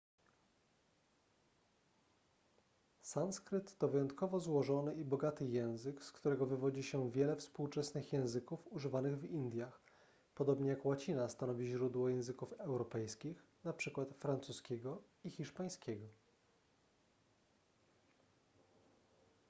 [3.01, 9.17] sanskryt to wyjątkowo złożony i bogaty język z którego wywodzi się wiele współczesnych języków używanych
[9.19, 9.81] w indiach
[10.35, 16.05] podobnie jak łacina stanowi źródło języków europejskich np francuskiego i hiszpańskiego